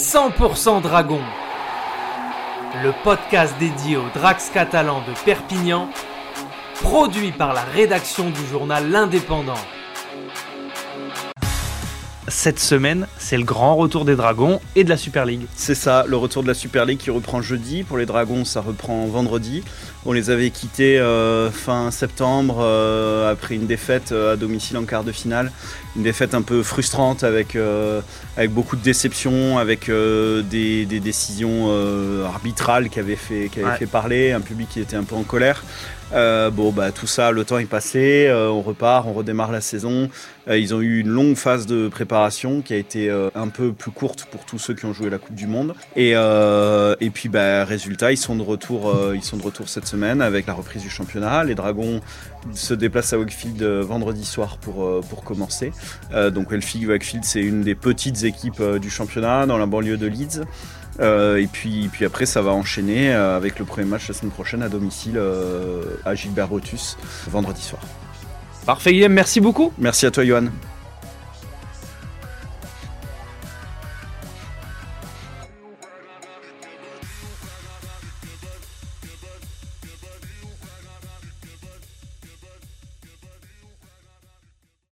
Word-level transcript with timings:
100% 0.00 0.80
Dragon, 0.80 1.20
le 2.82 2.94
podcast 3.04 3.54
dédié 3.60 3.98
aux 3.98 4.08
Drax 4.14 4.48
catalans 4.48 5.02
de 5.06 5.12
Perpignan, 5.26 5.90
produit 6.80 7.32
par 7.32 7.52
la 7.52 7.60
rédaction 7.60 8.30
du 8.30 8.46
journal 8.46 8.90
L'Indépendant. 8.90 9.60
Cette 12.30 12.60
semaine, 12.60 13.08
c'est 13.18 13.36
le 13.36 13.42
grand 13.42 13.74
retour 13.74 14.04
des 14.04 14.14
Dragons 14.14 14.60
et 14.76 14.84
de 14.84 14.88
la 14.88 14.96
Super 14.96 15.26
League. 15.26 15.46
C'est 15.56 15.74
ça, 15.74 16.04
le 16.06 16.16
retour 16.16 16.44
de 16.44 16.48
la 16.48 16.54
Super 16.54 16.84
League 16.84 16.98
qui 16.98 17.10
reprend 17.10 17.42
jeudi. 17.42 17.82
Pour 17.82 17.98
les 17.98 18.06
Dragons, 18.06 18.44
ça 18.44 18.60
reprend 18.60 19.04
vendredi. 19.06 19.64
On 20.06 20.12
les 20.12 20.30
avait 20.30 20.50
quittés 20.50 21.00
euh, 21.00 21.50
fin 21.50 21.90
septembre 21.90 22.58
euh, 22.60 23.32
après 23.32 23.56
une 23.56 23.66
défaite 23.66 24.12
euh, 24.12 24.34
à 24.34 24.36
domicile 24.36 24.76
en 24.76 24.84
quart 24.84 25.02
de 25.02 25.10
finale. 25.10 25.50
Une 25.96 26.04
défaite 26.04 26.34
un 26.34 26.42
peu 26.42 26.62
frustrante 26.62 27.24
avec, 27.24 27.58
avec 28.36 28.52
beaucoup 28.52 28.76
de 28.76 28.82
déceptions, 28.82 29.58
avec 29.58 29.90
des, 29.90 30.86
décisions 30.86 31.68
arbitrales 32.24 32.90
qui 32.90 33.00
avaient, 33.00 33.16
fait, 33.16 33.48
qui 33.48 33.60
avaient 33.60 33.76
fait 33.76 33.86
parler, 33.86 34.30
un 34.30 34.40
public 34.40 34.68
qui 34.68 34.78
était 34.78 34.94
un 34.94 35.02
peu 35.02 35.16
en 35.16 35.24
colère. 35.24 35.64
Euh, 36.12 36.50
bon, 36.50 36.72
bah, 36.72 36.90
tout 36.90 37.06
ça, 37.06 37.30
le 37.30 37.44
temps 37.44 37.58
est 37.58 37.66
passé, 37.66 38.26
euh, 38.28 38.48
on 38.48 38.62
repart, 38.62 39.06
on 39.06 39.12
redémarre 39.12 39.52
la 39.52 39.60
saison. 39.60 40.10
Euh, 40.48 40.58
ils 40.58 40.74
ont 40.74 40.80
eu 40.80 41.00
une 41.00 41.08
longue 41.08 41.36
phase 41.36 41.66
de 41.66 41.88
préparation 41.88 42.19
qui 42.64 42.72
a 42.72 42.76
été 42.76 43.10
un 43.34 43.48
peu 43.48 43.72
plus 43.72 43.90
courte 43.90 44.26
pour 44.30 44.44
tous 44.44 44.58
ceux 44.58 44.74
qui 44.74 44.84
ont 44.84 44.92
joué 44.92 45.10
la 45.10 45.18
Coupe 45.18 45.34
du 45.34 45.46
Monde. 45.46 45.74
Et, 45.96 46.10
et 46.12 47.10
puis, 47.10 47.28
bah, 47.28 47.64
résultat, 47.64 48.12
ils 48.12 48.16
sont, 48.16 48.36
de 48.36 48.42
retour, 48.42 48.94
ils 49.14 49.22
sont 49.22 49.36
de 49.36 49.42
retour 49.42 49.68
cette 49.68 49.86
semaine 49.86 50.20
avec 50.20 50.46
la 50.46 50.54
reprise 50.54 50.82
du 50.82 50.90
championnat. 50.90 51.44
Les 51.44 51.54
Dragons 51.54 52.00
se 52.52 52.74
déplacent 52.74 53.12
à 53.12 53.18
Wakefield 53.18 53.62
vendredi 53.62 54.24
soir 54.24 54.58
pour, 54.58 55.00
pour 55.08 55.24
commencer. 55.24 55.72
donc, 56.32 56.50
Wakefield, 56.50 57.24
c'est 57.24 57.42
une 57.42 57.62
des 57.62 57.74
petites 57.74 58.24
équipes 58.24 58.62
du 58.80 58.90
championnat 58.90 59.46
dans 59.46 59.58
la 59.58 59.66
banlieue 59.66 59.96
de 59.96 60.06
Leeds. 60.06 60.44
Euh, 61.00 61.36
et 61.36 61.46
puis, 61.46 61.88
puis 61.92 62.04
après, 62.04 62.26
ça 62.26 62.42
va 62.42 62.52
enchaîner 62.52 63.12
euh, 63.12 63.36
avec 63.36 63.58
le 63.58 63.64
premier 63.64 63.86
match 63.86 64.08
la 64.08 64.14
semaine 64.14 64.32
prochaine 64.32 64.62
à 64.62 64.68
domicile 64.68 65.14
euh, 65.16 65.82
à 66.04 66.14
Gilbert 66.14 66.48
Rotus, 66.48 66.96
vendredi 67.28 67.62
soir. 67.62 67.82
Parfait, 68.66 68.92
Guillaume, 68.92 69.12
merci 69.12 69.40
beaucoup. 69.40 69.72
Merci 69.78 70.06
à 70.06 70.10
toi, 70.10 70.24
Johan. 70.24 70.46